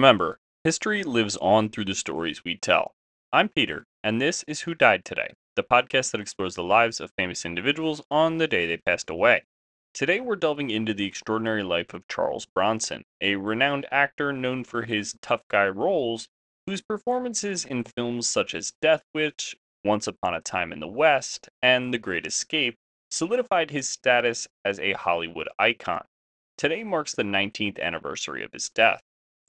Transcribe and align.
Remember, 0.00 0.38
history 0.64 1.02
lives 1.02 1.36
on 1.42 1.68
through 1.68 1.84
the 1.84 1.94
stories 1.94 2.42
we 2.42 2.56
tell. 2.56 2.94
I'm 3.34 3.50
Peter, 3.50 3.84
and 4.02 4.18
this 4.18 4.42
is 4.44 4.62
Who 4.62 4.74
Died 4.74 5.04
Today, 5.04 5.34
the 5.56 5.62
podcast 5.62 6.12
that 6.12 6.22
explores 6.22 6.54
the 6.54 6.62
lives 6.62 7.00
of 7.00 7.12
famous 7.18 7.44
individuals 7.44 8.00
on 8.10 8.38
the 8.38 8.48
day 8.48 8.66
they 8.66 8.78
passed 8.78 9.10
away. 9.10 9.42
Today, 9.92 10.18
we're 10.20 10.36
delving 10.36 10.70
into 10.70 10.94
the 10.94 11.04
extraordinary 11.04 11.62
life 11.62 11.92
of 11.92 12.08
Charles 12.08 12.46
Bronson, 12.46 13.04
a 13.20 13.36
renowned 13.36 13.84
actor 13.90 14.32
known 14.32 14.64
for 14.64 14.84
his 14.84 15.16
tough 15.20 15.42
guy 15.48 15.68
roles, 15.68 16.28
whose 16.66 16.80
performances 16.80 17.66
in 17.66 17.84
films 17.84 18.26
such 18.26 18.54
as 18.54 18.72
Death 18.80 19.02
Wish, 19.12 19.54
Once 19.84 20.06
Upon 20.06 20.32
a 20.32 20.40
Time 20.40 20.72
in 20.72 20.80
the 20.80 20.88
West, 20.88 21.50
and 21.60 21.92
The 21.92 21.98
Great 21.98 22.26
Escape 22.26 22.78
solidified 23.10 23.70
his 23.70 23.86
status 23.86 24.48
as 24.64 24.80
a 24.80 24.94
Hollywood 24.94 25.50
icon. 25.58 26.06
Today 26.56 26.84
marks 26.84 27.14
the 27.14 27.22
19th 27.22 27.78
anniversary 27.78 28.42
of 28.42 28.54
his 28.54 28.70
death. 28.70 29.02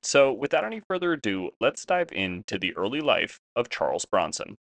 So, 0.04 0.34
without 0.34 0.66
any 0.66 0.82
further 0.90 1.14
ado, 1.14 1.52
let's 1.60 1.86
dive 1.86 2.12
into 2.12 2.58
the 2.58 2.76
early 2.76 3.02
life 3.02 3.40
of 3.56 3.70
Charles 3.70 4.06
Bronson. 4.06 4.58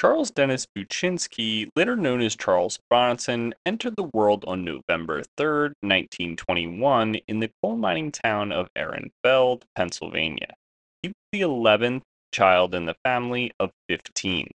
Charles 0.00 0.30
Dennis 0.30 0.66
Buczynski, 0.74 1.68
later 1.76 1.94
known 1.94 2.22
as 2.22 2.34
Charles 2.34 2.78
Bronson, 2.88 3.52
entered 3.66 3.96
the 3.96 4.10
world 4.14 4.46
on 4.46 4.64
November 4.64 5.22
3, 5.36 5.74
1921, 5.82 7.16
in 7.28 7.40
the 7.40 7.50
coal 7.62 7.76
mining 7.76 8.10
town 8.10 8.50
of 8.50 8.70
Ehrenfeld, 8.74 9.64
Pennsylvania. 9.76 10.54
He 11.02 11.08
was 11.08 11.14
the 11.32 11.42
11th 11.42 12.00
child 12.32 12.74
in 12.74 12.86
the 12.86 12.96
family 13.04 13.52
of 13.60 13.72
15, 13.90 14.48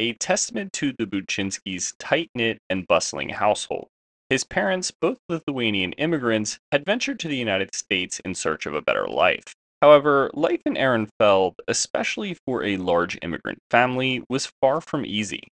a 0.00 0.14
testament 0.14 0.72
to 0.72 0.94
the 0.98 1.04
Buczynskis' 1.04 1.92
tight 1.98 2.30
knit 2.34 2.56
and 2.70 2.86
bustling 2.86 3.28
household. 3.28 3.88
His 4.30 4.44
parents, 4.44 4.90
both 4.90 5.18
Lithuanian 5.28 5.92
immigrants, 5.94 6.58
had 6.70 6.84
ventured 6.84 7.18
to 7.20 7.28
the 7.28 7.36
United 7.36 7.74
States 7.74 8.20
in 8.20 8.34
search 8.34 8.66
of 8.66 8.74
a 8.74 8.82
better 8.82 9.06
life. 9.06 9.54
However, 9.80 10.30
life 10.34 10.60
in 10.66 10.76
Ehrenfeld, 10.76 11.54
especially 11.66 12.34
for 12.34 12.62
a 12.62 12.76
large 12.76 13.16
immigrant 13.22 13.60
family, 13.70 14.22
was 14.28 14.52
far 14.60 14.80
from 14.80 15.06
easy. 15.06 15.48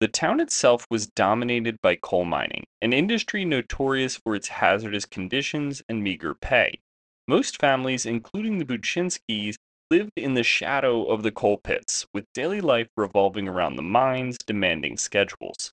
The 0.00 0.08
town 0.08 0.40
itself 0.40 0.86
was 0.90 1.08
dominated 1.08 1.76
by 1.82 1.96
coal 1.96 2.24
mining, 2.24 2.64
an 2.80 2.92
industry 2.92 3.44
notorious 3.44 4.16
for 4.16 4.34
its 4.34 4.48
hazardous 4.48 5.04
conditions 5.04 5.82
and 5.88 6.02
meager 6.02 6.34
pay. 6.34 6.80
Most 7.28 7.60
families, 7.60 8.06
including 8.06 8.58
the 8.58 8.64
Buczynskis, 8.64 9.56
lived 9.90 10.12
in 10.16 10.34
the 10.34 10.42
shadow 10.42 11.04
of 11.04 11.22
the 11.22 11.32
coal 11.32 11.58
pits, 11.58 12.06
with 12.14 12.32
daily 12.32 12.60
life 12.60 12.88
revolving 12.96 13.48
around 13.48 13.76
the 13.76 13.82
mines 13.82 14.38
demanding 14.38 14.96
schedules. 14.96 15.72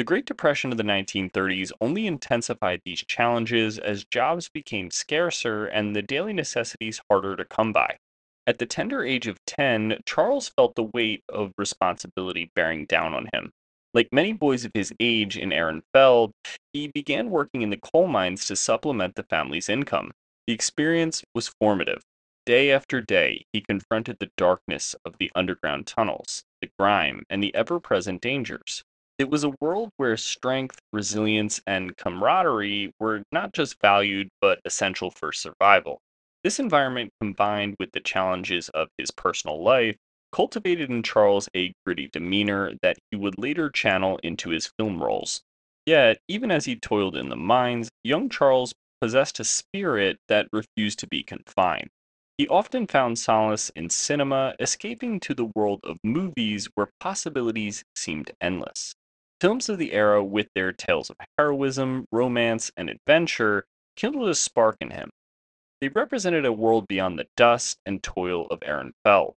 The 0.00 0.04
Great 0.04 0.24
Depression 0.24 0.72
of 0.72 0.78
the 0.78 0.82
1930s 0.82 1.72
only 1.78 2.06
intensified 2.06 2.80
these 2.86 3.04
challenges 3.04 3.78
as 3.78 4.06
jobs 4.06 4.48
became 4.48 4.90
scarcer 4.90 5.66
and 5.66 5.94
the 5.94 6.00
daily 6.00 6.32
necessities 6.32 7.02
harder 7.10 7.36
to 7.36 7.44
come 7.44 7.74
by. 7.74 7.98
At 8.46 8.58
the 8.58 8.64
tender 8.64 9.04
age 9.04 9.26
of 9.26 9.44
10, 9.44 9.98
Charles 10.06 10.48
felt 10.48 10.74
the 10.74 10.88
weight 10.94 11.22
of 11.28 11.52
responsibility 11.58 12.50
bearing 12.54 12.86
down 12.86 13.12
on 13.12 13.28
him. 13.34 13.52
Like 13.92 14.08
many 14.10 14.32
boys 14.32 14.64
of 14.64 14.70
his 14.72 14.90
age 15.00 15.36
in 15.36 15.50
Ehrenfeld, 15.50 16.32
he 16.72 16.88
began 16.88 17.28
working 17.28 17.60
in 17.60 17.68
the 17.68 17.76
coal 17.76 18.06
mines 18.06 18.46
to 18.46 18.56
supplement 18.56 19.16
the 19.16 19.24
family's 19.24 19.68
income. 19.68 20.12
The 20.46 20.54
experience 20.54 21.22
was 21.34 21.52
formative. 21.60 22.00
Day 22.46 22.72
after 22.72 23.02
day, 23.02 23.44
he 23.52 23.60
confronted 23.60 24.16
the 24.18 24.30
darkness 24.38 24.96
of 25.04 25.18
the 25.18 25.30
underground 25.34 25.86
tunnels, 25.86 26.42
the 26.62 26.70
grime, 26.78 27.24
and 27.28 27.42
the 27.42 27.54
ever 27.54 27.78
present 27.78 28.22
dangers. 28.22 28.82
It 29.20 29.28
was 29.28 29.44
a 29.44 29.52
world 29.60 29.90
where 29.98 30.16
strength, 30.16 30.78
resilience, 30.94 31.60
and 31.66 31.94
camaraderie 31.94 32.94
were 32.98 33.22
not 33.30 33.52
just 33.52 33.78
valued 33.82 34.30
but 34.40 34.60
essential 34.64 35.10
for 35.10 35.30
survival. 35.30 36.00
This 36.42 36.58
environment, 36.58 37.10
combined 37.20 37.76
with 37.78 37.92
the 37.92 38.00
challenges 38.00 38.70
of 38.70 38.88
his 38.96 39.10
personal 39.10 39.62
life, 39.62 39.98
cultivated 40.32 40.88
in 40.88 41.02
Charles 41.02 41.50
a 41.54 41.74
gritty 41.84 42.08
demeanor 42.10 42.72
that 42.80 42.96
he 43.10 43.18
would 43.18 43.36
later 43.36 43.68
channel 43.68 44.18
into 44.22 44.48
his 44.48 44.72
film 44.78 45.02
roles. 45.02 45.42
Yet, 45.84 46.16
even 46.26 46.50
as 46.50 46.64
he 46.64 46.76
toiled 46.76 47.14
in 47.14 47.28
the 47.28 47.36
mines, 47.36 47.90
young 48.02 48.30
Charles 48.30 48.72
possessed 49.02 49.38
a 49.38 49.44
spirit 49.44 50.16
that 50.28 50.48
refused 50.50 50.98
to 51.00 51.06
be 51.06 51.22
confined. 51.22 51.90
He 52.38 52.48
often 52.48 52.86
found 52.86 53.18
solace 53.18 53.68
in 53.76 53.90
cinema, 53.90 54.54
escaping 54.58 55.20
to 55.20 55.34
the 55.34 55.50
world 55.54 55.80
of 55.84 55.98
movies 56.02 56.70
where 56.74 56.88
possibilities 57.00 57.84
seemed 57.94 58.30
endless. 58.40 58.94
Films 59.40 59.70
of 59.70 59.78
the 59.78 59.94
era, 59.94 60.22
with 60.22 60.48
their 60.54 60.70
tales 60.70 61.08
of 61.08 61.16
heroism, 61.38 62.04
romance, 62.12 62.70
and 62.76 62.90
adventure, 62.90 63.64
kindled 63.96 64.28
a 64.28 64.34
spark 64.34 64.76
in 64.82 64.90
him. 64.90 65.08
They 65.80 65.88
represented 65.88 66.44
a 66.44 66.52
world 66.52 66.86
beyond 66.88 67.18
the 67.18 67.26
dust 67.38 67.78
and 67.86 68.02
toil 68.02 68.46
of 68.48 68.60
Ehrenfeld, 68.60 69.32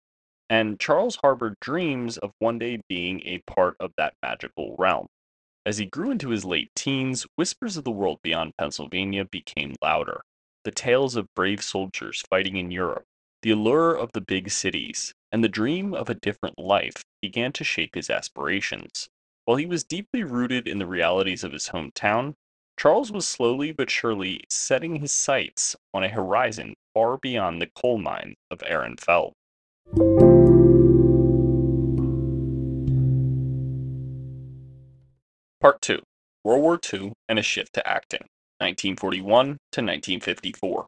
and 0.49 0.77
Charles 0.77 1.15
harbored 1.23 1.55
dreams 1.61 2.17
of 2.17 2.33
one 2.39 2.59
day 2.59 2.81
being 2.89 3.21
a 3.21 3.41
part 3.47 3.77
of 3.79 3.93
that 3.97 4.15
magical 4.21 4.75
realm. 4.77 5.07
As 5.65 5.77
he 5.77 5.85
grew 5.85 6.11
into 6.11 6.29
his 6.29 6.43
late 6.43 6.69
teens, 6.75 7.25
whispers 7.37 7.77
of 7.77 7.85
the 7.85 7.91
world 7.91 8.19
beyond 8.21 8.57
Pennsylvania 8.57 9.23
became 9.23 9.75
louder. 9.81 10.19
The 10.65 10.71
tales 10.71 11.15
of 11.15 11.33
brave 11.33 11.63
soldiers 11.63 12.21
fighting 12.29 12.57
in 12.57 12.71
Europe, 12.71 13.05
the 13.41 13.51
allure 13.51 13.95
of 13.95 14.11
the 14.11 14.21
big 14.21 14.51
cities, 14.51 15.13
and 15.31 15.41
the 15.41 15.49
dream 15.49 15.93
of 15.93 16.09
a 16.09 16.15
different 16.15 16.59
life 16.59 17.03
began 17.21 17.53
to 17.53 17.63
shape 17.63 17.95
his 17.95 18.09
aspirations. 18.09 19.07
While 19.45 19.57
he 19.57 19.65
was 19.65 19.83
deeply 19.83 20.23
rooted 20.23 20.69
in 20.69 20.79
the 20.79 20.85
realities 20.85 21.43
of 21.43 21.51
his 21.51 21.69
hometown, 21.69 22.35
Charles 22.79 23.11
was 23.11 23.27
slowly 23.27 23.73
but 23.73 23.89
surely 23.89 24.45
setting 24.49 24.97
his 24.97 25.11
sights 25.11 25.75
on 25.93 26.01
a 26.01 26.07
horizon 26.07 26.75
far 26.93 27.17
beyond 27.17 27.61
the 27.61 27.67
coal 27.67 27.97
mine 27.97 28.35
of 28.49 28.59
Ehrenfeld. 28.59 29.33
Part 35.59 35.81
2 35.81 36.01
World 36.45 36.61
War 36.61 36.79
II 36.93 37.11
and 37.27 37.37
a 37.37 37.43
Shift 37.43 37.73
to 37.73 37.85
Acting, 37.85 38.27
1941 38.59 39.45
to 39.45 39.81
1954. 39.81 40.87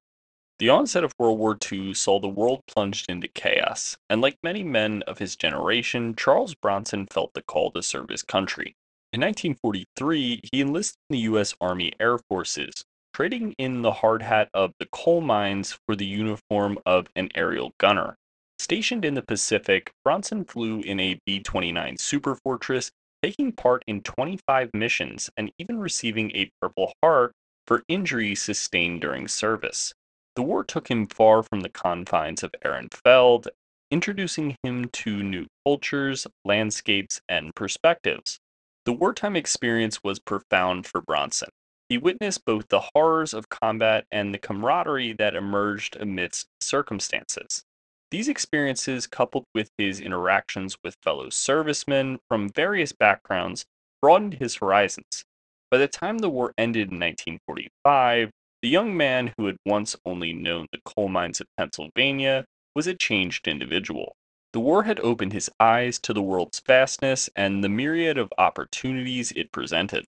The 0.58 0.70
onset 0.70 1.04
of 1.04 1.14
World 1.20 1.38
War 1.38 1.58
II 1.70 1.94
saw 1.94 2.18
the 2.18 2.30
world 2.30 2.62
plunged 2.66 3.10
into 3.10 3.28
chaos, 3.28 3.98
and 4.10 4.22
like 4.22 4.38
many 4.42 4.64
men 4.64 5.02
of 5.02 5.18
his 5.18 5.36
generation, 5.36 6.16
Charles 6.16 6.56
Bronson 6.56 7.08
felt 7.08 7.34
the 7.34 7.42
call 7.42 7.72
to 7.72 7.84
serve 7.84 8.08
his 8.08 8.24
country. 8.24 8.74
In 9.12 9.20
1943, 9.20 10.40
he 10.50 10.62
enlisted 10.62 10.96
in 11.10 11.16
the 11.16 11.24
U.S. 11.24 11.56
Army 11.60 11.92
Air 12.00 12.20
Forces, 12.30 12.86
trading 13.14 13.54
in 13.58 13.82
the 13.82 13.92
hard 13.92 14.22
hat 14.22 14.48
of 14.54 14.72
the 14.80 14.88
coal 14.94 15.20
mines 15.20 15.78
for 15.86 15.94
the 15.94 16.06
uniform 16.06 16.80
of 16.86 17.08
an 17.18 17.32
aerial 17.36 17.74
gunner. 17.78 18.16
Stationed 18.58 19.04
in 19.04 19.14
the 19.14 19.22
Pacific, 19.22 19.92
Bronson 20.06 20.46
flew 20.46 20.80
in 20.80 21.02
a 21.02 21.20
B 21.26 21.42
29 21.42 21.98
Super 21.98 22.34
Fortress, 22.34 22.92
taking 23.22 23.52
part 23.52 23.84
in 23.88 24.02
25 24.04 24.70
missions 24.74 25.30
and 25.36 25.52
even 25.60 25.80
receiving 25.80 26.32
a 26.32 26.50
Purple 26.62 26.94
Heart 27.04 27.34
for 27.68 27.84
injuries 27.90 28.42
sustained 28.42 29.02
during 29.02 29.28
service. 29.28 29.94
The 30.36 30.44
war 30.44 30.64
took 30.64 30.90
him 30.90 31.08
far 31.08 31.44
from 31.44 31.62
the 31.62 31.70
confines 31.70 32.44
of 32.44 32.54
Ehrenfeld, 32.64 33.48
introducing 33.90 34.58
him 34.64 34.90
to 34.90 35.24
new 35.24 35.48
cultures, 35.66 36.28
landscapes, 36.44 37.22
and 37.30 37.56
perspectives. 37.56 38.40
The 38.86 38.94
wartime 38.94 39.36
experience 39.36 40.04
was 40.04 40.20
profound 40.20 40.86
for 40.86 41.02
Bronson. 41.02 41.50
He 41.88 41.98
witnessed 41.98 42.46
both 42.46 42.68
the 42.68 42.90
horrors 42.94 43.34
of 43.34 43.48
combat 43.48 44.06
and 44.12 44.34
the 44.34 44.38
camaraderie 44.38 45.14
that 45.14 45.36
emerged 45.36 45.96
amidst 45.96 46.48
circumstances. 46.60 47.64
These 48.12 48.28
experiences, 48.28 49.08
coupled 49.08 49.46
with 49.54 49.70
his 49.78 50.00
interactions 50.00 50.78
with 50.84 50.96
fellow 51.02 51.30
servicemen 51.30 52.20
from 52.28 52.50
various 52.50 52.92
backgrounds, 52.92 53.66
broadened 54.02 54.36
his 54.36 54.56
horizons. 54.56 55.24
By 55.72 55.78
the 55.78 55.88
time 55.88 56.20
the 56.20 56.30
war 56.30 56.54
ended 56.58 56.92
in 56.92 57.00
1945, 57.00 58.32
the 58.66 58.72
young 58.72 58.98
man 58.98 59.32
who 59.38 59.46
had 59.46 59.58
once 59.64 59.96
only 60.08 60.34
known 60.34 60.66
the 60.72 60.82
coal 60.84 61.08
mines 61.08 61.40
of 61.40 61.46
Pennsylvania 61.56 62.46
was 62.74 62.88
a 62.88 62.96
changed 62.96 63.48
individual. 63.48 64.16
The 64.54 64.60
war 64.60 64.86
had 64.86 65.00
opened 65.02 65.34
his 65.34 65.52
eyes 65.60 66.00
to 66.00 66.14
the 66.14 66.22
world's 66.24 66.64
vastness 66.66 67.30
and 67.36 67.64
the 67.64 67.70
myriad 67.70 68.18
of 68.18 68.34
opportunities 68.40 69.32
it 69.34 69.52
presented. 69.52 70.04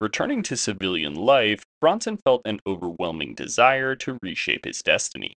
Returning 0.00 0.44
to 0.44 0.56
civilian 0.56 1.16
life, 1.16 1.64
Bronson 1.80 2.16
felt 2.16 2.42
an 2.44 2.60
overwhelming 2.64 3.34
desire 3.34 3.96
to 3.96 4.20
reshape 4.22 4.66
his 4.66 4.82
destiny. 4.82 5.34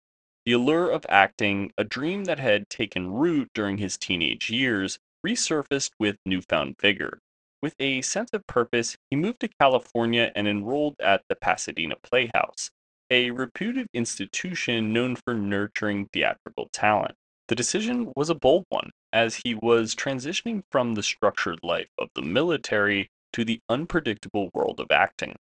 The 0.44 0.50
allure 0.50 0.91
of 0.91 1.06
acting, 1.08 1.70
a 1.79 1.85
dream 1.85 2.25
that 2.25 2.41
had 2.41 2.69
taken 2.69 3.12
root 3.12 3.49
during 3.55 3.79
his 3.79 3.97
teenage 3.97 4.50
years, 4.50 4.99
resurfaced 5.25 5.93
with 6.00 6.17
newfound 6.26 6.81
vigor. 6.81 7.20
With 7.62 7.74
a 7.78 8.00
sense 8.00 8.30
of 8.32 8.46
purpose, 8.46 8.96
he 9.10 9.16
moved 9.16 9.40
to 9.40 9.48
California 9.48 10.32
and 10.34 10.48
enrolled 10.48 10.96
at 10.98 11.22
the 11.28 11.36
Pasadena 11.36 11.96
Playhouse, 12.02 12.70
a 13.10 13.30
reputed 13.32 13.86
institution 13.92 14.92
known 14.94 15.16
for 15.16 15.34
nurturing 15.34 16.08
theatrical 16.12 16.70
talent. 16.72 17.16
The 17.48 17.54
decision 17.54 18.12
was 18.16 18.30
a 18.30 18.34
bold 18.34 18.64
one, 18.70 18.92
as 19.12 19.42
he 19.44 19.54
was 19.54 19.94
transitioning 19.94 20.62
from 20.70 20.94
the 20.94 21.02
structured 21.02 21.58
life 21.62 21.90
of 21.98 22.08
the 22.14 22.22
military 22.22 23.10
to 23.32 23.44
the 23.44 23.60
unpredictable 23.68 24.50
world 24.54 24.80
of 24.80 24.90
acting. 24.90 25.36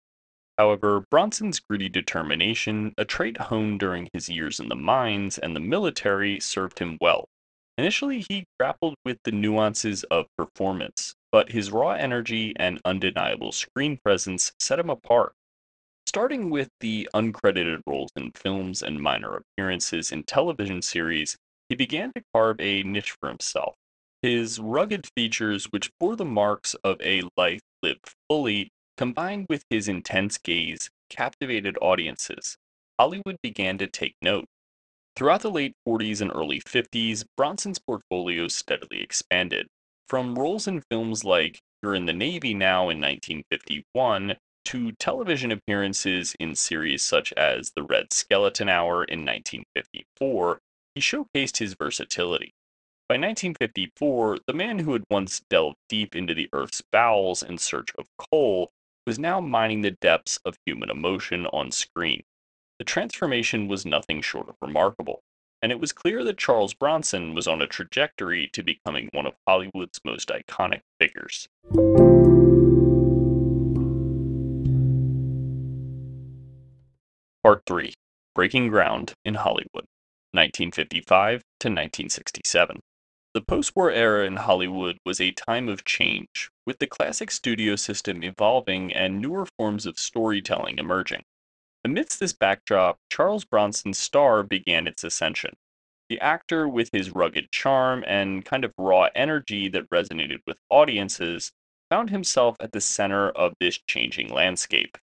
However, 0.56 1.04
Bronson's 1.10 1.60
gritty 1.60 1.88
determination, 1.88 2.94
a 2.98 3.04
trait 3.04 3.36
honed 3.36 3.78
during 3.78 4.08
his 4.12 4.28
years 4.28 4.58
in 4.58 4.68
the 4.68 4.74
mines 4.74 5.38
and 5.38 5.54
the 5.54 5.60
military, 5.60 6.40
served 6.40 6.80
him 6.80 6.98
well. 7.00 7.28
Initially, 7.76 8.24
he 8.28 8.44
grappled 8.58 8.96
with 9.04 9.18
the 9.22 9.30
nuances 9.30 10.02
of 10.04 10.26
performance, 10.36 11.14
but 11.30 11.52
his 11.52 11.70
raw 11.70 11.90
energy 11.90 12.52
and 12.56 12.80
undeniable 12.84 13.52
screen 13.52 13.98
presence 14.02 14.52
set 14.58 14.78
him 14.78 14.90
apart. 14.90 15.32
Starting 16.06 16.48
with 16.48 16.70
the 16.80 17.08
uncredited 17.14 17.82
roles 17.86 18.10
in 18.16 18.32
films 18.32 18.82
and 18.82 19.00
minor 19.00 19.36
appearances 19.36 20.10
in 20.10 20.22
television 20.22 20.80
series, 20.80 21.36
he 21.68 21.74
began 21.74 22.12
to 22.14 22.22
carve 22.32 22.58
a 22.60 22.82
niche 22.82 23.14
for 23.20 23.28
himself. 23.28 23.74
His 24.22 24.58
rugged 24.58 25.06
features, 25.14 25.66
which 25.66 25.90
bore 26.00 26.16
the 26.16 26.24
marks 26.24 26.74
of 26.82 27.00
a 27.02 27.22
life 27.36 27.60
lived 27.82 28.14
fully, 28.28 28.70
combined 28.96 29.46
with 29.48 29.64
his 29.70 29.86
intense 29.86 30.38
gaze, 30.38 30.90
captivated 31.10 31.76
audiences. 31.80 32.56
Hollywood 32.98 33.36
began 33.42 33.78
to 33.78 33.86
take 33.86 34.16
note. 34.22 34.46
Throughout 35.14 35.42
the 35.42 35.50
late 35.50 35.74
40s 35.86 36.20
and 36.20 36.32
early 36.34 36.60
50s, 36.60 37.24
Bronson's 37.36 37.78
portfolio 37.78 38.48
steadily 38.48 39.02
expanded. 39.02 39.68
From 40.08 40.38
roles 40.38 40.66
in 40.66 40.80
films 40.90 41.22
like 41.22 41.60
You're 41.82 41.94
in 41.94 42.06
the 42.06 42.14
Navy 42.14 42.54
Now 42.54 42.88
in 42.88 42.98
1951 42.98 44.36
to 44.64 44.92
television 44.92 45.52
appearances 45.52 46.34
in 46.40 46.54
series 46.54 47.04
such 47.04 47.30
as 47.34 47.72
The 47.72 47.82
Red 47.82 48.14
Skelton 48.14 48.70
Hour 48.70 49.04
in 49.04 49.26
1954, 49.26 50.60
he 50.94 51.02
showcased 51.02 51.58
his 51.58 51.74
versatility. 51.74 52.54
By 53.06 53.16
1954, 53.16 54.38
the 54.46 54.54
man 54.54 54.78
who 54.78 54.94
had 54.94 55.04
once 55.10 55.42
delved 55.50 55.76
deep 55.90 56.16
into 56.16 56.32
the 56.32 56.48
Earth's 56.54 56.82
bowels 56.90 57.42
in 57.42 57.58
search 57.58 57.90
of 57.98 58.06
coal 58.16 58.70
was 59.06 59.18
now 59.18 59.42
mining 59.42 59.82
the 59.82 59.90
depths 59.90 60.38
of 60.42 60.56
human 60.64 60.88
emotion 60.88 61.44
on 61.48 61.70
screen. 61.70 62.22
The 62.78 62.84
transformation 62.86 63.68
was 63.68 63.84
nothing 63.84 64.22
short 64.22 64.48
of 64.48 64.56
remarkable, 64.62 65.20
and 65.62 65.72
it 65.72 65.80
was 65.80 65.92
clear 65.92 66.22
that 66.24 66.38
Charles 66.38 66.74
Bronson 66.74 67.34
was 67.34 67.48
on 67.48 67.60
a 67.60 67.66
trajectory 67.66 68.48
to 68.52 68.62
becoming 68.62 69.08
one 69.12 69.26
of 69.26 69.34
Hollywood's 69.46 70.00
most 70.04 70.28
iconic 70.28 70.80
figures. 71.00 71.48
Part 77.42 77.62
3 77.66 77.94
Breaking 78.34 78.68
Ground 78.68 79.14
in 79.24 79.34
Hollywood, 79.34 79.86
1955 80.32 81.40
to 81.60 81.68
1967. 81.68 82.80
The 83.34 83.40
post 83.42 83.76
war 83.76 83.90
era 83.90 84.26
in 84.26 84.36
Hollywood 84.36 84.98
was 85.04 85.20
a 85.20 85.32
time 85.32 85.68
of 85.68 85.84
change, 85.84 86.50
with 86.66 86.78
the 86.78 86.86
classic 86.86 87.30
studio 87.30 87.76
system 87.76 88.22
evolving 88.22 88.92
and 88.92 89.20
newer 89.20 89.46
forms 89.58 89.86
of 89.86 89.98
storytelling 89.98 90.78
emerging. 90.78 91.22
Amidst 91.88 92.20
this 92.20 92.34
backdrop, 92.34 92.98
Charles 93.10 93.46
Bronson's 93.46 93.96
star 93.96 94.42
began 94.42 94.86
its 94.86 95.04
ascension. 95.04 95.54
The 96.10 96.20
actor, 96.20 96.68
with 96.68 96.90
his 96.92 97.14
rugged 97.14 97.50
charm 97.50 98.04
and 98.06 98.44
kind 98.44 98.62
of 98.66 98.74
raw 98.76 99.08
energy 99.14 99.70
that 99.70 99.88
resonated 99.88 100.40
with 100.46 100.58
audiences, 100.68 101.50
found 101.88 102.10
himself 102.10 102.56
at 102.60 102.72
the 102.72 102.82
center 102.82 103.30
of 103.30 103.54
this 103.58 103.78
changing 103.88 104.28
landscape. 104.30 104.98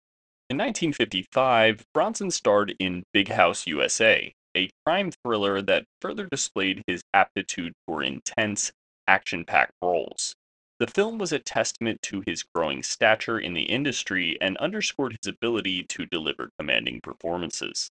In 0.49 0.57
1955, 0.57 1.85
Bronson 1.93 2.29
starred 2.31 2.75
in 2.79 3.05
Big 3.13 3.29
House 3.29 3.65
USA, 3.65 4.33
a 4.53 4.69
crime 4.85 5.11
thriller 5.23 5.61
that 5.61 5.85
further 6.01 6.27
displayed 6.29 6.83
his 6.85 7.01
aptitude 7.13 7.71
for 7.87 8.03
intense, 8.03 8.73
action 9.07 9.45
packed 9.45 9.71
roles. 9.81 10.35
The 10.83 10.91
film 10.91 11.17
was 11.17 11.31
a 11.31 11.39
testament 11.39 12.01
to 12.01 12.25
his 12.27 12.43
growing 12.43 12.83
stature 12.83 13.39
in 13.39 13.53
the 13.53 13.63
industry 13.63 14.37
and 14.41 14.57
underscored 14.57 15.13
his 15.13 15.29
ability 15.29 15.83
to 15.83 16.05
deliver 16.05 16.49
commanding 16.59 16.99
performances. 16.99 17.89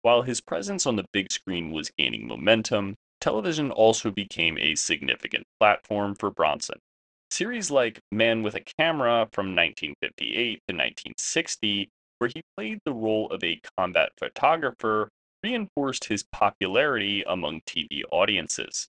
While 0.00 0.22
his 0.22 0.40
presence 0.40 0.86
on 0.86 0.96
the 0.96 1.04
big 1.12 1.30
screen 1.30 1.70
was 1.70 1.92
gaining 1.98 2.26
momentum, 2.26 2.94
television 3.20 3.70
also 3.70 4.10
became 4.10 4.56
a 4.56 4.74
significant 4.74 5.44
platform 5.58 6.14
for 6.14 6.30
Bronson. 6.30 6.78
Series 7.30 7.70
like 7.70 8.00
Man 8.10 8.42
with 8.42 8.54
a 8.54 8.64
Camera 8.78 9.28
from 9.32 9.54
1958 9.54 10.62
to 10.66 10.74
1960, 10.74 11.90
where 12.16 12.30
he 12.34 12.40
played 12.56 12.78
the 12.86 12.94
role 12.94 13.28
of 13.30 13.44
a 13.44 13.60
combat 13.76 14.12
photographer, 14.16 15.10
reinforced 15.44 16.06
his 16.06 16.24
popularity 16.32 17.22
among 17.22 17.60
TV 17.66 18.00
audiences. 18.10 18.88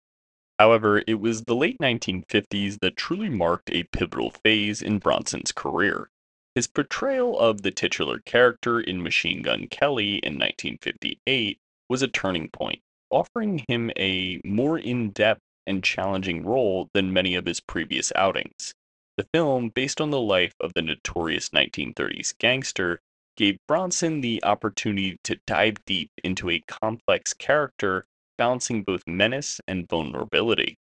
However, 0.61 1.01
it 1.07 1.19
was 1.19 1.45
the 1.45 1.55
late 1.55 1.79
1950s 1.79 2.81
that 2.81 2.95
truly 2.95 3.29
marked 3.29 3.71
a 3.71 3.81
pivotal 3.85 4.29
phase 4.29 4.83
in 4.83 4.99
Bronson's 4.99 5.51
career. 5.51 6.11
His 6.53 6.67
portrayal 6.67 7.39
of 7.39 7.63
the 7.63 7.71
titular 7.71 8.19
character 8.19 8.79
in 8.79 9.01
Machine 9.01 9.41
Gun 9.41 9.65
Kelly 9.65 10.17
in 10.17 10.37
1958 10.37 11.57
was 11.89 12.03
a 12.03 12.07
turning 12.07 12.47
point, 12.49 12.79
offering 13.09 13.65
him 13.67 13.89
a 13.97 14.39
more 14.45 14.77
in 14.77 15.09
depth 15.09 15.41
and 15.65 15.83
challenging 15.83 16.45
role 16.45 16.89
than 16.93 17.11
many 17.11 17.33
of 17.33 17.47
his 17.47 17.59
previous 17.59 18.11
outings. 18.15 18.75
The 19.17 19.27
film, 19.33 19.69
based 19.69 19.99
on 19.99 20.11
the 20.11 20.21
life 20.21 20.53
of 20.59 20.75
the 20.75 20.83
notorious 20.83 21.49
1930s 21.49 22.37
gangster, 22.37 23.01
gave 23.35 23.57
Bronson 23.67 24.21
the 24.21 24.43
opportunity 24.43 25.17
to 25.23 25.39
dive 25.47 25.83
deep 25.85 26.11
into 26.23 26.51
a 26.51 26.63
complex 26.67 27.33
character 27.33 28.05
balancing 28.41 28.81
both 28.81 29.03
menace 29.05 29.61
and 29.67 29.87
vulnerability. 29.87 30.75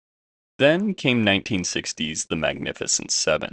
Then 0.59 0.93
came 0.93 1.25
1960's 1.25 2.27
The 2.27 2.37
Magnificent 2.37 3.11
Seven, 3.11 3.51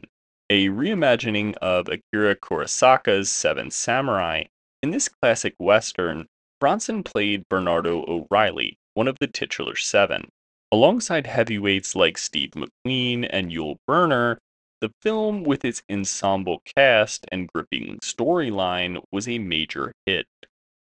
a 0.48 0.68
reimagining 0.68 1.56
of 1.56 1.88
Akira 1.88 2.36
Kurosawa's 2.36 3.32
Seven 3.32 3.72
Samurai. 3.72 4.44
In 4.80 4.92
this 4.92 5.08
classic 5.08 5.56
Western, 5.58 6.28
Bronson 6.60 7.02
played 7.02 7.48
Bernardo 7.48 8.04
O'Reilly, 8.06 8.78
one 8.94 9.08
of 9.08 9.18
the 9.18 9.26
titular 9.26 9.74
seven. 9.74 10.28
Alongside 10.70 11.26
heavyweights 11.26 11.96
like 11.96 12.16
Steve 12.16 12.52
McQueen 12.52 13.26
and 13.28 13.50
Yul 13.50 13.78
Brynner, 13.90 14.36
the 14.80 14.92
film, 15.02 15.42
with 15.42 15.64
its 15.64 15.82
ensemble 15.90 16.62
cast 16.76 17.26
and 17.32 17.48
gripping 17.52 17.98
storyline, 18.04 19.02
was 19.10 19.26
a 19.26 19.40
major 19.40 19.92
hit, 20.06 20.28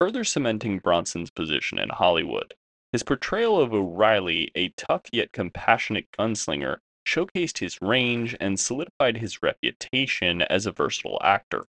further 0.00 0.23
cementing 0.23 0.79
Bronson's 0.79 1.32
position 1.32 1.81
in 1.81 1.88
Hollywood. 1.88 2.55
His 2.93 3.02
portrayal 3.02 3.61
of 3.61 3.75
O'Reilly, 3.75 4.50
a 4.55 4.70
tough 4.70 5.02
yet 5.12 5.32
compassionate 5.32 6.08
gunslinger, 6.19 6.79
showcased 7.07 7.59
his 7.59 7.80
range 7.83 8.35
and 8.40 8.59
solidified 8.59 9.18
his 9.18 9.42
reputation 9.42 10.42
as 10.42 10.64
a 10.64 10.73
versatile 10.73 11.21
actor. 11.23 11.66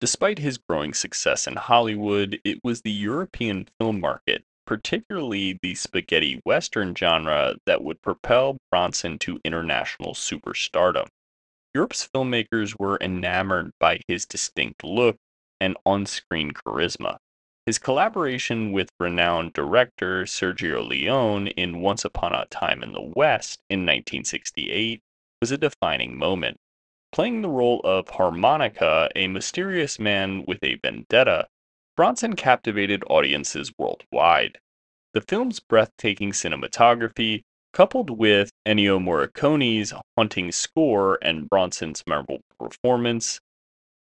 Despite 0.00 0.38
his 0.38 0.58
growing 0.58 0.94
success 0.94 1.46
in 1.46 1.56
Hollywood, 1.56 2.40
it 2.44 2.60
was 2.64 2.82
the 2.82 2.90
European 2.90 3.68
film 3.78 4.00
market, 4.00 4.44
particularly 4.66 5.58
the 5.62 5.74
spaghetti 5.74 6.40
western 6.44 6.94
genre, 6.94 7.56
that 7.66 7.82
would 7.82 8.00
propel 8.02 8.56
Bronson 8.70 9.18
to 9.20 9.40
international 9.44 10.14
superstardom. 10.14 11.08
Europe's 11.74 12.08
filmmakers 12.08 12.78
were 12.78 12.98
enamored 13.00 13.72
by 13.78 14.00
his 14.08 14.26
distinct 14.26 14.84
look 14.84 15.16
and 15.60 15.76
on 15.86 16.06
screen 16.06 16.52
charisma. 16.52 17.18
His 17.66 17.78
collaboration 17.78 18.72
with 18.72 18.90
renowned 18.98 19.52
director 19.52 20.24
Sergio 20.24 20.86
Leone 20.86 21.48
in 21.48 21.80
Once 21.80 22.04
Upon 22.04 22.32
a 22.32 22.46
Time 22.46 22.82
in 22.82 22.92
the 22.92 23.02
West 23.02 23.60
in 23.68 23.80
1968 23.80 25.00
was 25.40 25.50
a 25.50 25.58
defining 25.58 26.16
moment. 26.16 26.56
Playing 27.12 27.42
the 27.42 27.48
role 27.48 27.80
of 27.84 28.08
Harmonica, 28.08 29.10
a 29.14 29.26
mysterious 29.26 29.98
man 29.98 30.44
with 30.46 30.58
a 30.62 30.76
vendetta, 30.76 31.48
Bronson 31.96 32.34
captivated 32.34 33.04
audiences 33.10 33.72
worldwide. 33.76 34.58
The 35.12 35.20
film's 35.20 35.60
breathtaking 35.60 36.32
cinematography, 36.32 37.42
coupled 37.74 38.08
with 38.10 38.50
Ennio 38.66 39.02
Morricone's 39.02 39.92
haunting 40.16 40.50
score 40.50 41.18
and 41.20 41.48
Bronson's 41.50 42.02
memorable 42.06 42.40
performance, 42.58 43.38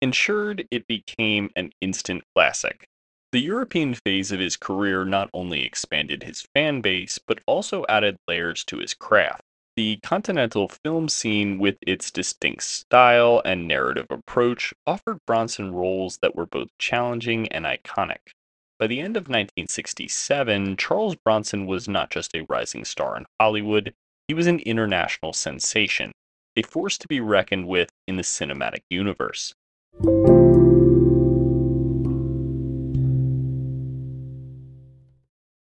ensured 0.01 0.67
it 0.71 0.87
became 0.87 1.51
an 1.55 1.71
instant 1.81 2.23
classic. 2.35 2.89
The 3.33 3.41
European 3.41 3.95
phase 3.95 4.31
of 4.31 4.41
his 4.41 4.59
career 4.59 5.07
not 5.07 5.31
only 5.33 5.65
expanded 5.65 6.23
his 6.23 6.47
fan 6.55 6.83
base, 6.83 7.19
but 7.19 7.41
also 7.47 7.87
added 7.89 8.19
layers 8.29 8.63
to 8.65 8.77
his 8.77 8.93
craft. 8.93 9.41
The 9.75 9.99
continental 10.03 10.69
film 10.69 11.09
scene, 11.09 11.59
with 11.59 11.79
its 11.81 12.11
distinct 12.11 12.63
style 12.65 13.41
and 13.43 13.67
narrative 13.67 14.09
approach, 14.11 14.75
offered 14.87 15.19
Bronson 15.27 15.73
roles 15.73 16.19
that 16.19 16.37
were 16.37 16.45
both 16.45 16.69
challenging 16.79 17.49
and 17.49 17.65
iconic. 17.65 18.35
By 18.79 18.87
the 18.87 19.01
end 19.01 19.17
of 19.17 19.29
1967, 19.29 20.77
Charles 20.77 21.17
Bronson 21.17 21.65
was 21.67 21.89
not 21.89 22.11
just 22.11 22.35
a 22.35 22.45
rising 22.51 22.85
star 22.85 23.17
in 23.17 23.25
Hollywood, 23.41 23.95
he 24.29 24.35
was 24.35 24.47
an 24.47 24.59
international 24.59 25.33
sensation, 25.33 26.13
a 26.55 26.63
force 26.63 26.99
to 26.99 27.09
be 27.09 27.21
reckoned 27.21 27.67
with 27.67 27.89
in 28.07 28.17
the 28.17 28.23
cinematic 28.23 28.83
universe. 28.91 29.55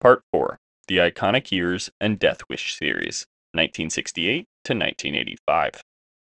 Part 0.02 0.24
4 0.32 0.58
The 0.88 0.98
Iconic 0.98 1.52
Years 1.52 1.92
and 2.02 2.18
Death 2.18 2.42
Wish 2.50 2.76
Series, 2.76 3.28
1968 3.52 4.48
to 4.64 4.74
1985. 4.74 5.84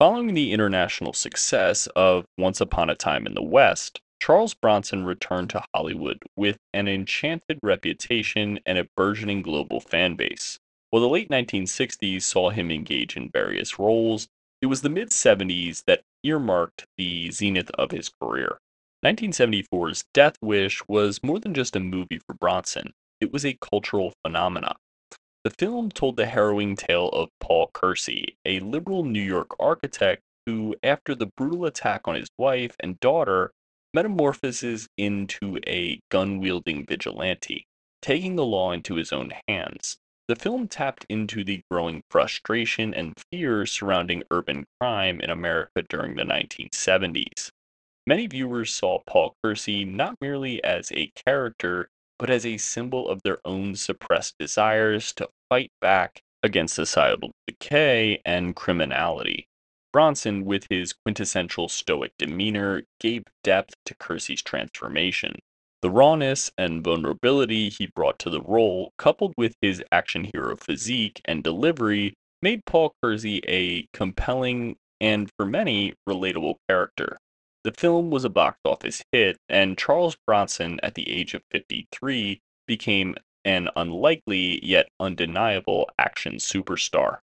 Following 0.01 0.35
the 0.35 0.53
international 0.53 1.13
success 1.13 1.87
of 1.95 2.25
Once 2.37 2.61
Upon 2.61 2.91
a 2.91 2.97
Time 2.97 3.25
in 3.25 3.35
the 3.35 3.43
West, 3.43 4.01
Charles 4.21 4.53
Bronson 4.53 5.05
returned 5.05 5.51
to 5.51 5.63
Hollywood 5.73 6.19
with 6.35 6.57
an 6.75 6.89
enchanted 6.89 7.61
reputation 7.63 8.59
and 8.67 8.79
a 8.79 8.89
burgeoning 8.97 9.43
global 9.43 9.81
fan 9.81 10.17
base. 10.17 10.59
While 10.91 11.03
the 11.03 11.09
late 11.09 11.29
1960s 11.29 12.23
saw 12.23 12.51
him 12.51 12.73
engage 12.73 13.17
in 13.17 13.31
various 13.31 13.79
roles, 13.79 14.27
it 14.61 14.67
was 14.67 14.83
the 14.83 14.89
mid 14.89 15.11
70s 15.11 15.85
that 15.85 16.03
earmarked 16.25 16.87
the 16.97 17.31
zenith 17.31 17.71
of 17.79 17.93
his 17.93 18.11
career. 18.21 18.59
1974's 19.05 20.03
Death 20.13 20.35
Wish 20.43 20.83
was 20.89 21.23
more 21.23 21.39
than 21.39 21.55
just 21.55 21.77
a 21.77 21.81
movie 21.81 22.19
for 22.19 22.35
Bronson, 22.35 22.93
it 23.23 23.33
was 23.33 23.47
a 23.47 23.57
cultural 23.61 24.13
phenomenon. 24.25 24.75
The 25.45 25.51
film 25.51 25.91
told 25.91 26.17
the 26.17 26.27
harrowing 26.27 26.75
tale 26.75 27.09
of 27.11 27.31
Paul 27.41 27.71
Kersey, 27.73 28.37
a 28.45 28.59
liberal 28.61 29.05
New 29.05 29.23
York 29.23 29.55
architect 29.61 30.23
who, 30.45 30.75
after 30.83 31.15
the 31.15 31.31
brutal 31.37 31.65
attack 31.65 32.03
on 32.07 32.17
his 32.17 32.29
wife 32.37 32.75
and 32.81 32.99
daughter, 32.99 33.53
metamorphoses 33.95 34.89
into 34.97 35.59
a 35.69 36.01
gun 36.11 36.41
wielding 36.41 36.85
vigilante, 36.85 37.65
taking 38.01 38.35
the 38.35 38.45
law 38.45 38.73
into 38.73 38.97
his 38.97 39.13
own 39.13 39.33
hands. 39.47 39.97
The 40.27 40.37
film 40.37 40.67
tapped 40.67 41.07
into 41.09 41.45
the 41.45 41.61
growing 41.71 42.03
frustration 42.11 42.93
and 42.93 43.15
fear 43.31 43.67
surrounding 43.67 44.25
urban 44.33 44.65
crime 44.81 45.21
in 45.21 45.31
America 45.31 45.83
during 45.89 46.17
the 46.17 46.25
1970s. 46.25 47.51
Many 48.05 48.27
viewers 48.27 48.75
saw 48.75 49.01
Paul 49.07 49.35
Kersey 49.45 49.85
not 49.85 50.17
merely 50.21 50.63
as 50.65 50.91
a 50.91 51.13
character, 51.25 51.89
but 52.19 52.31
as 52.31 52.47
a 52.47 52.57
symbol 52.59 53.09
of 53.09 53.23
their 53.23 53.39
own 53.45 53.75
suppressed 53.75 54.35
desires 54.39 55.13
to 55.13 55.29
fight 55.49 55.71
back 55.81 56.23
against 56.43 56.75
societal 56.75 57.33
decay 57.47 58.21
and 58.25 58.57
criminality. 58.57 59.47
Bronson, 59.93 60.45
with 60.45 60.67
his 60.71 60.93
quintessential 60.93 61.69
stoic 61.69 62.13
demeanor, 62.19 62.83
gave 62.99 63.25
depth 63.45 63.75
to 63.85 63.95
Kersey's 63.95 64.43
transformation. 64.43 65.35
The 65.83 65.91
rawness 65.91 66.51
and 66.57 66.83
vulnerability 66.83 67.69
he 67.69 67.89
brought 67.89 68.19
to 68.21 68.31
the 68.31 68.41
role, 68.41 68.93
coupled 68.99 69.35
with 69.37 69.55
his 69.61 69.83
action 69.93 70.31
hero 70.33 70.57
physique 70.57 71.21
and 71.25 71.43
delivery, 71.43 72.15
made 72.41 72.65
Paul 72.65 72.95
Kersey 73.03 73.43
a 73.47 73.87
compelling 73.93 74.77
and, 75.01 75.29
for 75.37 75.45
many, 75.45 75.95
relatable 76.09 76.55
character. 76.69 77.19
The 77.65 77.73
film 77.73 78.11
was 78.11 78.25
a 78.25 78.29
box 78.29 78.59
office 78.65 79.05
hit, 79.13 79.39
and 79.49 79.79
Charles 79.79 80.17
Bronson, 80.27 80.81
at 80.83 80.95
the 80.95 81.09
age 81.09 81.35
of 81.35 81.43
53, 81.53 82.41
became 82.67 83.15
an 83.45 83.69
unlikely 83.77 84.65
yet 84.65 84.89
undeniable 84.99 85.89
action 85.99 86.35
superstar. 86.37 87.21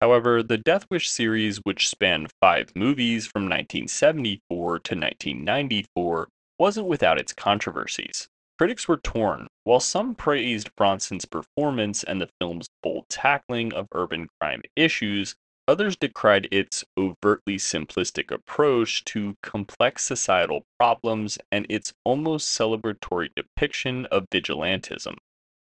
However, 0.00 0.42
the 0.42 0.58
Death 0.58 0.86
Wish 0.90 1.08
series, 1.08 1.58
which 1.58 1.88
spanned 1.88 2.32
five 2.40 2.74
movies 2.74 3.26
from 3.26 3.44
1974 3.44 4.78
to 4.80 4.94
1994, 4.94 6.28
wasn't 6.58 6.86
without 6.86 7.18
its 7.18 7.32
controversies. 7.32 8.28
Critics 8.58 8.88
were 8.88 8.96
torn. 8.96 9.46
While 9.64 9.80
some 9.80 10.14
praised 10.14 10.74
Bronson's 10.76 11.26
performance 11.26 12.02
and 12.02 12.20
the 12.20 12.30
film's 12.40 12.68
bold 12.82 13.08
tackling 13.08 13.72
of 13.72 13.86
urban 13.92 14.28
crime 14.40 14.62
issues, 14.74 15.36
others 15.68 15.96
decried 15.96 16.48
its 16.50 16.84
overtly 16.96 17.56
simplistic 17.56 18.30
approach 18.30 19.04
to 19.04 19.36
complex 19.42 20.04
societal 20.04 20.64
problems 20.78 21.38
and 21.50 21.66
its 21.68 21.92
almost 22.04 22.48
celebratory 22.48 23.28
depiction 23.34 24.06
of 24.06 24.30
vigilantism. 24.30 25.16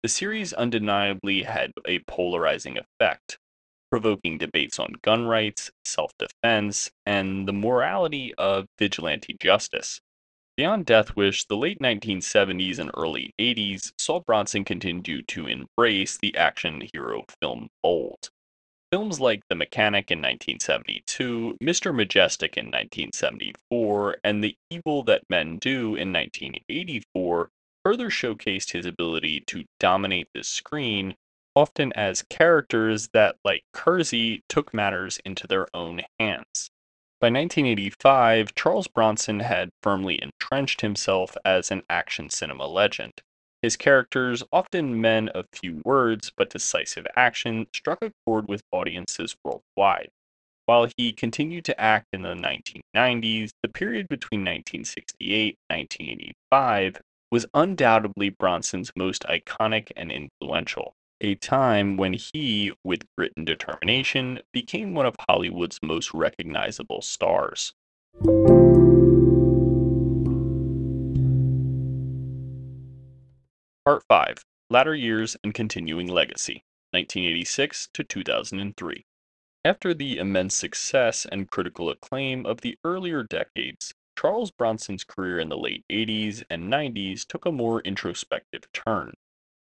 The 0.03 0.09
series 0.09 0.53
undeniably 0.53 1.43
had 1.43 1.73
a 1.87 2.01
polarizing 2.01 2.79
effect 2.79 3.39
provoking 3.91 4.39
debates 4.39 4.79
on 4.79 4.93
gun 5.03 5.27
rights, 5.27 5.71
self 5.85 6.13
defense, 6.19 6.91
and 7.07 7.49
the 7.49 7.53
morality 7.53 8.35
of 8.37 8.67
vigilante 8.79 9.37
justice. 9.41 10.01
Beyond 10.57 10.87
Death 10.87 11.17
Wish, 11.17 11.45
the 11.45 11.57
late 11.57 11.79
1970s 11.79 12.79
and 12.79 12.91
early 12.95 13.33
80s 13.39 13.93
saw 13.97 14.21
Bronson 14.21 14.65
continue 14.65 15.23
to 15.23 15.47
embrace 15.47 16.19
the 16.19 16.37
action 16.37 16.83
hero 16.93 17.25
film 17.41 17.69
bold. 17.83 18.31
Films 18.91 19.21
like 19.21 19.43
The 19.49 19.55
Mechanic 19.55 20.11
in 20.11 20.21
1972, 20.21 21.59
Mr. 21.63 21.95
Majestyk 21.95 22.57
in 22.57 22.67
1974, 22.67 24.17
and 24.25 24.43
The 24.43 24.57
Evil 24.71 25.03
That 25.03 25.29
Men 25.29 25.59
Do 25.59 25.95
in 25.95 26.11
1984 26.11 27.51
further 27.85 28.09
showcased 28.09 28.73
his 28.73 28.87
ability 28.87 29.41
to 29.49 29.65
dominate 29.79 30.29
the 30.33 30.43
screen 30.43 31.17
often 31.55 31.93
as 31.95 32.23
characters 32.31 33.09
that, 33.13 33.37
like 33.45 33.65
Kersey, 33.75 34.43
took 34.49 34.73
matters 34.73 35.19
into 35.25 35.47
their 35.47 35.67
own 35.75 36.01
hands. 36.19 36.71
By 37.21 37.27
1985, 37.27 38.55
Charles 38.55 38.87
Bronson 38.87 39.41
had 39.41 39.71
firmly 39.83 40.19
entrenched 40.23 40.81
himself 40.81 41.37
as 41.45 41.71
an 41.71 41.83
action 41.91 42.31
cinema 42.31 42.67
legend. 42.67 43.21
His 43.63 43.77
characters, 43.77 44.43
often 44.53 45.01
men 45.01 45.29
of 45.31 45.47
few 45.53 45.81
words 45.85 46.31
but 46.37 46.51
decisive 46.51 47.07
action, 47.17 47.67
struck 47.75 48.03
a 48.03 48.13
chord 48.25 48.49
with 48.49 48.63
audiences 48.73 49.37
worldwide. 49.45 50.11
While 50.67 50.89
he 50.97 51.13
continued 51.13 51.65
to 51.67 51.81
act 51.81 52.07
in 52.13 52.23
the 52.23 52.35
1990s, 52.35 53.51
the 53.63 53.69
period 53.69 54.09
between 54.09 54.41
1968 54.41 55.57
and 55.71 55.79
1985 55.79 57.01
was 57.31 57.47
undoubtedly 57.55 58.29
Bronson's 58.29 58.93
most 58.95 59.25
iconic 59.25 59.91
and 59.97 60.13
influential 60.13 60.95
a 61.21 61.35
time 61.37 61.97
when 61.97 62.13
he, 62.13 62.73
with 62.85 63.05
grit 63.17 63.33
and 63.37 63.47
determination, 63.47 64.41
became 64.53 64.95
one 64.95 65.07
of 65.07 65.17
Hollywood's 65.29 65.79
most 65.83 66.15
recognizable 66.15 67.03
stars. 67.03 67.73
Part 73.89 74.05
5 74.07 74.45
Latter 74.69 74.95
Years 74.95 75.35
and 75.43 75.55
Continuing 75.55 76.09
Legacy, 76.09 76.63
1986 76.91 77.89
to 77.95 78.05
2003. 78.05 79.07
After 79.65 79.95
the 79.95 80.19
immense 80.19 80.55
success 80.55 81.25
and 81.25 81.51
critical 81.51 81.89
acclaim 81.89 82.45
of 82.45 82.61
the 82.61 82.77
earlier 82.85 83.23
decades, 83.23 83.95
Charles 84.19 84.51
Bronson's 84.51 85.05
career 85.05 85.41
in 85.41 85.49
the 85.49 85.57
late 85.57 85.87
80s 85.91 86.45
and 86.51 86.71
90s 86.71 87.27
took 87.27 87.47
a 87.47 87.51
more 87.51 87.81
introspective 87.81 88.71
turn. 88.75 89.15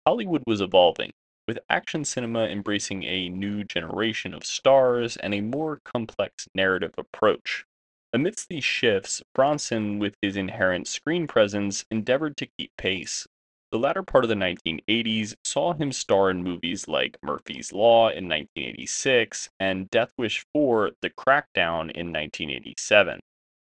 Hollywood 0.07 0.43
was 0.47 0.61
evolving, 0.61 1.13
with 1.49 1.59
action 1.71 2.05
cinema 2.05 2.41
embracing 2.41 3.05
a 3.05 3.31
new 3.31 3.65
generation 3.65 4.35
of 4.35 4.45
stars 4.45 5.17
and 5.17 5.33
a 5.33 5.41
more 5.41 5.81
complex 5.83 6.47
narrative 6.55 6.93
approach. 6.99 7.65
Amidst 8.13 8.51
these 8.51 8.65
shifts, 8.65 9.23
Bronson, 9.35 9.99
with 9.99 10.15
his 10.21 10.37
inherent 10.37 10.89
screen 10.89 11.27
presence, 11.27 11.87
endeavored 11.91 12.37
to 12.37 12.49
keep 12.59 12.77
pace. 12.77 13.27
The 13.73 13.79
latter 13.79 14.03
part 14.03 14.25
of 14.25 14.29
the 14.29 14.35
1980s 14.35 15.37
saw 15.45 15.75
him 15.75 15.93
star 15.93 16.29
in 16.29 16.43
movies 16.43 16.89
like 16.89 17.17
Murphy's 17.23 17.73
Law 17.73 18.09
in 18.09 18.29
1986 18.29 19.49
and 19.61 19.89
Death 19.91 20.13
Wish 20.19 20.45
4 20.53 20.91
The 21.03 21.11
Crackdown 21.11 21.83
in 21.93 22.13
1987, 22.13 23.21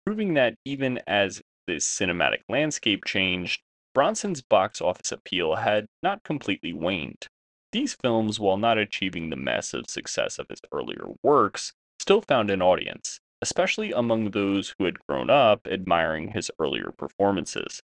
proving 0.03 0.33
that 0.33 0.55
even 0.65 0.99
as 1.05 1.43
the 1.67 1.75
cinematic 1.75 2.39
landscape 2.49 3.05
changed, 3.05 3.61
Bronson's 3.93 4.41
box 4.41 4.81
office 4.81 5.11
appeal 5.11 5.57
had 5.57 5.85
not 6.01 6.23
completely 6.23 6.73
waned. 6.73 7.27
These 7.71 7.93
films, 7.93 8.39
while 8.39 8.57
not 8.57 8.79
achieving 8.79 9.29
the 9.29 9.35
massive 9.35 9.85
success 9.87 10.39
of 10.39 10.47
his 10.49 10.61
earlier 10.71 11.05
works, 11.21 11.73
still 11.99 12.21
found 12.21 12.49
an 12.49 12.63
audience, 12.63 13.19
especially 13.39 13.91
among 13.91 14.31
those 14.31 14.73
who 14.79 14.85
had 14.85 15.05
grown 15.07 15.29
up 15.29 15.67
admiring 15.67 16.29
his 16.29 16.49
earlier 16.57 16.91
performances. 16.97 17.83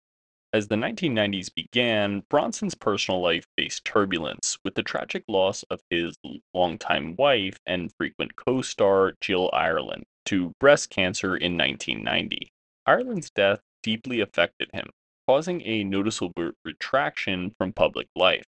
As 0.54 0.68
the 0.68 0.74
1990s 0.76 1.54
began, 1.54 2.24
Bronson's 2.28 2.74
personal 2.74 3.22
life 3.22 3.46
faced 3.56 3.86
turbulence 3.86 4.58
with 4.62 4.74
the 4.74 4.82
tragic 4.82 5.24
loss 5.26 5.62
of 5.70 5.80
his 5.88 6.14
longtime 6.52 7.16
wife 7.16 7.58
and 7.64 7.90
frequent 7.96 8.36
co 8.36 8.60
star 8.60 9.14
Jill 9.22 9.48
Ireland 9.54 10.04
to 10.26 10.52
breast 10.60 10.90
cancer 10.90 11.34
in 11.34 11.56
1990. 11.56 12.52
Ireland's 12.84 13.30
death 13.30 13.60
deeply 13.82 14.20
affected 14.20 14.68
him, 14.74 14.90
causing 15.26 15.62
a 15.62 15.84
noticeable 15.84 16.52
retraction 16.66 17.54
from 17.56 17.72
public 17.72 18.08
life. 18.14 18.44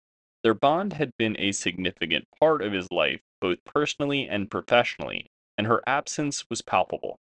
Their 0.42 0.54
bond 0.54 0.94
had 0.94 1.10
been 1.18 1.36
a 1.38 1.52
significant 1.52 2.24
part 2.40 2.62
of 2.62 2.72
his 2.72 2.90
life, 2.90 3.20
both 3.42 3.58
personally 3.66 4.26
and 4.26 4.50
professionally, 4.50 5.26
and 5.58 5.66
her 5.66 5.82
absence 5.86 6.46
was 6.48 6.62
palpable. 6.62 7.18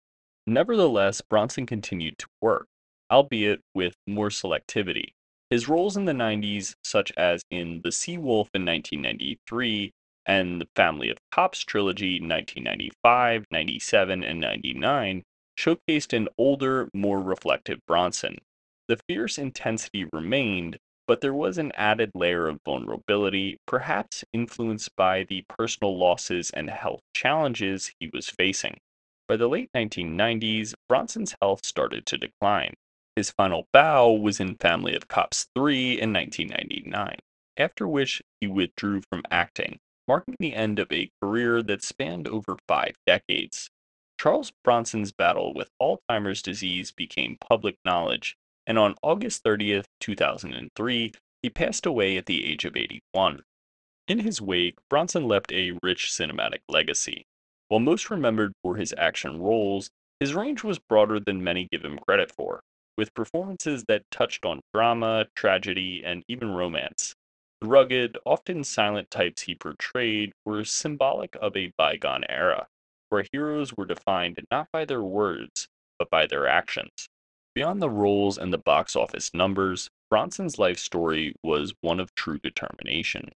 Nevertheless, 0.47 1.21
Bronson 1.21 1.67
continued 1.67 2.17
to 2.19 2.29
work, 2.41 2.69
albeit 3.11 3.61
with 3.75 3.95
more 4.07 4.29
selectivity. 4.29 5.13
His 5.51 5.69
roles 5.69 5.97
in 5.97 6.05
the 6.05 6.13
90s, 6.13 6.75
such 6.85 7.11
as 7.17 7.43
in 7.51 7.81
The 7.83 7.93
Sea 7.93 8.19
Wolf 8.19 8.51
in 8.53 8.67
1993 8.67 9.93
and 10.27 10.61
the 10.61 10.69
Family 10.77 11.09
of 11.09 11.17
Cops 11.33 11.61
trilogy 11.65 12.21
1995, 12.21 13.47
97, 13.51 14.23
and 14.23 14.41
99, 14.41 15.23
showcased 15.59 16.13
an 16.13 16.29
older, 16.37 16.91
more 16.93 17.23
reflective 17.23 17.81
Bronson. 17.87 18.37
The 18.89 19.01
fierce 19.09 19.39
intensity 19.39 20.07
remained, 20.13 20.77
but 21.07 21.23
there 21.23 21.35
was 21.35 21.57
an 21.57 21.73
added 21.73 22.11
layer 22.15 22.47
of 22.47 22.61
vulnerability, 22.67 23.57
perhaps 23.67 24.25
influenced 24.35 24.95
by 24.97 25.25
the 25.25 25.45
personal 25.49 25.97
losses 25.97 26.51
and 26.51 26.69
health 26.69 27.01
challenges 27.15 27.93
he 27.99 28.11
was 28.13 28.29
facing. 28.29 28.79
By 29.27 29.37
the 29.37 29.49
late 29.49 29.71
1990s, 29.75 30.75
Bronson's 30.89 31.35
health 31.41 31.65
started 31.65 32.05
to 32.07 32.19
decline. 32.19 32.75
His 33.19 33.33
final 33.33 33.67
bow 33.73 34.13
was 34.13 34.39
in 34.39 34.55
Family 34.59 34.95
of 34.95 35.09
Cops 35.09 35.49
3 35.57 36.01
in 36.01 36.13
1999, 36.13 37.17
after 37.57 37.89
which 37.89 38.23
he 38.41 38.47
withdrew 38.47 39.01
from 39.11 39.25
acting, 39.29 39.81
marking 40.07 40.37
the 40.39 40.55
end 40.55 40.79
of 40.79 40.93
a 40.93 41.11
career 41.21 41.61
that 41.65 41.83
spanned 41.83 42.29
over 42.29 42.57
five 42.69 42.95
decades. 43.09 43.71
Charles 44.21 44.53
Bronson's 44.63 45.11
battle 45.11 45.53
with 45.53 45.69
Alzheimer's 45.83 46.43
disease 46.43 46.93
became 46.93 47.39
public 47.41 47.75
knowledge, 47.85 48.37
and 48.69 48.79
on 48.79 48.95
August 49.03 49.43
30th, 49.43 49.87
2003, 49.99 51.13
he 51.43 51.51
passed 51.51 51.87
away 51.87 52.17
at 52.19 52.27
the 52.27 52.47
age 52.47 52.65
of 52.65 52.77
81. 52.77 53.43
In 54.07 54.21
his 54.21 54.41
wake, 54.41 54.77
Bronson 54.89 55.27
left 55.27 55.51
a 55.51 55.77
rich 55.83 56.13
cinematic 56.13 56.61
legacy. 56.69 57.27
While 57.67 57.81
most 57.81 58.11
remembered 58.11 58.53
for 58.63 58.77
his 58.77 58.95
action 58.97 59.41
roles, 59.41 59.91
his 60.21 60.35
range 60.35 60.63
was 60.63 60.79
broader 60.79 61.19
than 61.19 61.43
many 61.43 61.67
give 61.73 61.85
him 61.85 61.99
credit 61.99 62.31
for 62.31 62.61
with 62.99 63.15
performances 63.15 63.85
that 63.87 64.03
touched 64.11 64.45
on 64.45 64.61
drama, 64.75 65.25
tragedy, 65.37 66.03
and 66.05 66.25
even 66.29 66.51
romance. 66.51 67.15
The 67.61 67.69
rugged, 67.69 68.19
often 68.27 68.65
silent 68.65 69.11
types 69.11 69.43
he 69.43 69.55
portrayed 69.55 70.33
were 70.45 70.65
symbolic 70.65 71.37
of 71.41 71.57
a 71.57 71.73
bygone 71.79 72.25
era, 72.29 72.67
where 73.09 73.25
heroes 73.33 73.73
were 73.77 73.87
defined 73.87 74.45
not 74.51 74.67
by 74.73 74.85
their 74.85 75.03
words, 75.03 75.69
but 75.99 76.11
by 76.11 76.27
their 76.27 76.49
actions. 76.49 77.09
Beyond 77.55 77.81
the 77.81 77.91
roles 77.91 78.37
and 78.37 78.53
the 78.53 78.59
box 78.59 78.97
office 78.97 79.33
numbers, 79.33 79.89
Bronson's 80.11 80.59
life 80.59 80.79
story 80.79 81.35
was 81.43 81.75
one 81.81 82.01
of 82.01 82.15
true 82.15 82.39
determination. 82.39 83.31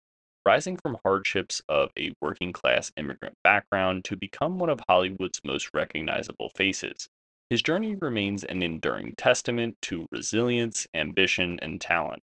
Rising 0.45 0.77
from 0.77 0.97
hardships 1.03 1.61
of 1.67 1.91
a 1.97 2.13
working 2.21 2.53
class 2.53 2.91
immigrant 2.97 3.35
background 3.43 4.05
to 4.05 4.15
become 4.15 4.57
one 4.57 4.69
of 4.69 4.81
Hollywood's 4.87 5.41
most 5.43 5.69
recognizable 5.73 6.49
faces, 6.55 7.09
his 7.49 7.61
journey 7.61 7.95
remains 7.95 8.43
an 8.43 8.61
enduring 8.61 9.15
testament 9.15 9.75
to 9.81 10.07
resilience, 10.11 10.87
ambition, 10.93 11.59
and 11.61 11.81
talent. 11.81 12.21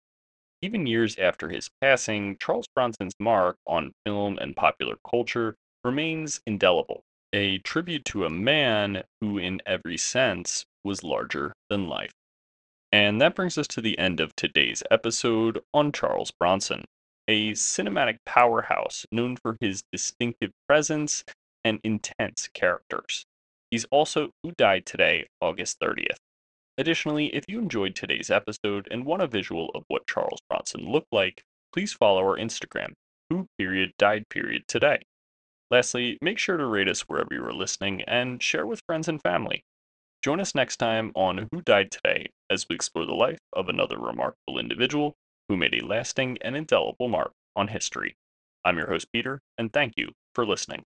Even 0.61 0.87
years 0.87 1.19
after 1.19 1.49
his 1.49 1.71
passing, 1.81 2.37
Charles 2.39 2.67
Bronson's 2.75 3.15
mark 3.19 3.57
on 3.67 3.93
film 4.05 4.39
and 4.39 4.55
popular 4.55 4.97
culture 5.09 5.57
remains 5.83 6.41
indelible, 6.47 7.03
a 7.33 7.59
tribute 7.59 8.05
to 8.07 8.25
a 8.25 8.31
man 8.31 9.03
who, 9.21 9.39
in 9.39 9.61
every 9.67 9.97
sense, 9.97 10.65
was 10.85 11.03
larger 11.03 11.53
than 11.69 11.89
life. 11.89 12.13
And 12.93 13.21
that 13.21 13.35
brings 13.35 13.59
us 13.59 13.67
to 13.69 13.81
the 13.81 13.99
end 13.99 14.21
of 14.21 14.37
today's 14.37 14.83
episode 14.91 15.63
on 15.73 15.91
Charles 15.91 16.31
Bronson, 16.31 16.85
a 17.27 17.53
cinematic 17.53 18.19
powerhouse 18.25 19.05
known 19.11 19.37
for 19.37 19.57
his 19.61 19.83
distinctive 19.91 20.53
presence 20.69 21.25
and 21.65 21.81
intense 21.83 22.49
characters. 22.53 23.27
He's 23.75 23.87
also 23.87 24.31
who 24.45 24.53
died 24.53 24.87
today, 24.87 25.27
August 25.41 25.81
30th. 25.81 26.19
Additionally, 26.79 27.35
if 27.35 27.43
you 27.49 27.59
enjoyed 27.59 27.97
today's 27.97 28.31
episode 28.31 28.87
and 28.89 29.05
want 29.05 29.21
a 29.21 29.27
visual 29.27 29.73
of 29.75 29.83
what 29.89 30.07
Charles 30.07 30.39
Bronson 30.49 30.89
looked 30.89 31.11
like, 31.11 31.43
please 31.73 31.93
follow 31.93 32.21
our 32.21 32.39
Instagram, 32.39 32.93
who 33.31 33.49
period 33.59 33.91
died 33.99 34.29
period 34.29 34.63
today. 34.69 35.03
Lastly, 35.73 36.19
make 36.23 36.39
sure 36.39 36.57
to 36.57 36.65
rate 36.67 36.87
us 36.87 37.01
wherever 37.09 37.31
you 37.33 37.45
are 37.45 37.53
listening 37.53 38.03
and 38.03 38.41
share 38.41 38.65
with 38.65 38.81
friends 38.87 39.09
and 39.09 39.21
family. 39.21 39.65
Join 40.23 40.39
us 40.39 40.55
next 40.55 40.77
time 40.77 41.11
on 41.17 41.49
Who 41.51 41.61
Died 41.61 41.91
Today 41.91 42.29
as 42.49 42.67
we 42.69 42.77
explore 42.77 43.07
the 43.07 43.13
life 43.13 43.41
of 43.53 43.69
another 43.69 43.99
remarkable 43.99 44.61
individual 44.61 45.17
who 45.49 45.57
made 45.57 45.75
a 45.75 45.85
lasting 45.85 46.39
and 46.43 46.57
indelible 46.57 47.09
mark 47.09 47.33
on 47.57 47.67
history. 47.67 48.15
I'm 48.65 48.79
your 48.79 48.87
host, 48.87 49.09
Peter, 49.13 49.41
and 49.59 49.73
thank 49.73 49.95
you 49.97 50.13
for 50.33 50.47
listening. 50.47 50.85